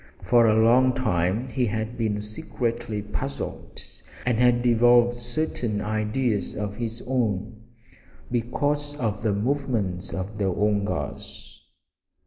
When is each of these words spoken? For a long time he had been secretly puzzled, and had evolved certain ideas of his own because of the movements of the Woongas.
For 0.23 0.47
a 0.47 0.55
long 0.59 0.93
time 0.93 1.47
he 1.51 1.67
had 1.67 1.95
been 1.95 2.23
secretly 2.23 3.03
puzzled, 3.03 3.79
and 4.25 4.39
had 4.39 4.65
evolved 4.65 5.17
certain 5.17 5.79
ideas 5.79 6.55
of 6.55 6.75
his 6.77 7.03
own 7.05 7.61
because 8.31 8.95
of 8.95 9.21
the 9.21 9.31
movements 9.35 10.11
of 10.11 10.39
the 10.39 10.51
Woongas. 10.51 11.59